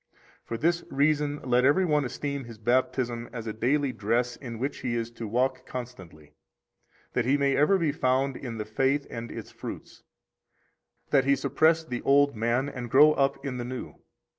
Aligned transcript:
84 0.45 0.45
For 0.47 0.57
this 0.57 0.83
reason 0.89 1.39
let 1.43 1.63
every 1.63 1.85
one 1.85 2.05
esteem 2.05 2.45
his 2.45 2.57
Baptism 2.57 3.29
as 3.31 3.45
a 3.45 3.53
daily 3.53 3.93
dress 3.93 4.35
in 4.35 4.57
which 4.57 4.79
he 4.79 4.95
is 4.95 5.11
to 5.11 5.27
walk 5.27 5.63
constantly, 5.67 6.33
that 7.13 7.25
he 7.25 7.37
may 7.37 7.55
ever 7.55 7.77
be 7.77 7.91
found 7.91 8.35
in 8.35 8.57
the 8.57 8.65
faith 8.65 9.05
and 9.11 9.31
its 9.31 9.51
fruits, 9.51 10.01
that 11.11 11.25
he 11.25 11.35
suppress 11.35 11.83
the 11.85 12.01
old 12.01 12.35
man 12.35 12.67
and 12.67 12.89
grow 12.89 13.13
up 13.13 13.45
in 13.45 13.57
the 13.57 13.63
new. 13.63 13.93